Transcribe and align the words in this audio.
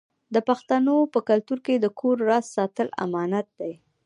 د 0.33 0.35
پښتنو 0.47 0.95
په 1.13 1.19
کلتور 1.29 1.59
کې 1.65 1.75
د 1.79 1.85
کور 1.99 2.17
راز 2.29 2.45
ساتل 2.55 2.87
امانت 3.05 3.47
دی. 3.59 3.73